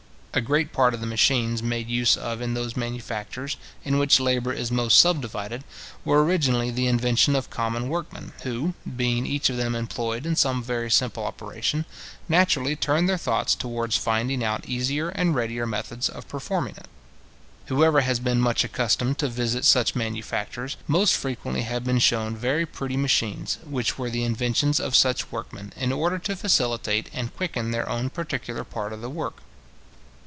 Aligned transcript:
A 0.33 0.39
great 0.39 0.71
part 0.71 0.93
of 0.93 1.01
the 1.01 1.07
machines 1.07 1.61
made 1.61 1.89
use 1.89 2.15
of 2.15 2.39
in 2.39 2.53
those 2.53 2.77
manufactures 2.77 3.57
in 3.83 3.97
which 3.99 4.17
labour 4.17 4.53
is 4.53 4.71
most 4.71 4.97
subdivided, 4.97 5.65
were 6.05 6.23
originally 6.23 6.71
the 6.71 6.87
invention 6.87 7.35
of 7.35 7.49
common 7.49 7.89
workmen, 7.89 8.31
who, 8.43 8.73
being 8.95 9.25
each 9.25 9.49
of 9.49 9.57
them 9.57 9.75
employed 9.75 10.25
in 10.25 10.37
some 10.37 10.63
very 10.63 10.89
simple 10.89 11.25
operation, 11.25 11.83
naturally 12.29 12.77
turned 12.77 13.09
their 13.09 13.17
thoughts 13.17 13.53
towards 13.55 13.97
finding 13.97 14.41
out 14.41 14.65
easier 14.69 15.09
and 15.09 15.35
readier 15.35 15.67
methods 15.67 16.07
of 16.07 16.25
performing 16.29 16.75
it. 16.77 16.87
Whoever 17.65 17.99
has 17.99 18.21
been 18.21 18.39
much 18.39 18.63
accustomed 18.63 19.17
to 19.17 19.27
visit 19.27 19.65
such 19.65 19.95
manufactures, 19.95 20.77
must 20.87 21.13
frequently 21.13 21.63
have 21.63 21.83
been 21.83 21.99
shewn 21.99 22.37
very 22.37 22.65
pretty 22.65 22.95
machines, 22.95 23.57
which 23.65 23.97
were 23.97 24.09
the 24.09 24.23
inventions 24.23 24.79
of 24.79 24.95
such 24.95 25.29
workmen, 25.29 25.73
in 25.75 25.91
order 25.91 26.17
to 26.19 26.37
facilitate 26.37 27.09
and 27.11 27.35
quicken 27.35 27.71
their 27.71 27.89
own 27.89 28.09
particular 28.09 28.63
part 28.63 28.93
of 28.93 29.01
the 29.01 29.09
work. 29.09 29.41